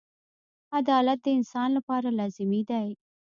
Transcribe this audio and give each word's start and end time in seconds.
•عدالت 0.79 1.19
د 1.23 1.27
انسان 1.37 1.69
لپاره 1.77 2.09
لازمي 2.19 2.61
دی. 2.69 2.87